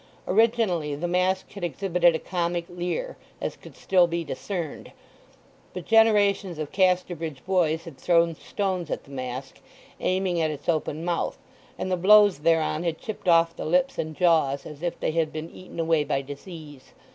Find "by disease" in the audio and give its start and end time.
16.03-16.93